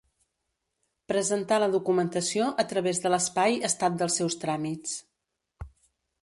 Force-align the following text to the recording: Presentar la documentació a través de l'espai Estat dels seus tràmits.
Presentar 1.11 1.59
la 1.63 1.67
documentació 1.75 2.47
a 2.63 2.65
través 2.71 3.03
de 3.05 3.11
l'espai 3.15 3.59
Estat 3.69 4.01
dels 4.01 4.19
seus 4.23 4.39
tràmits. 4.47 4.97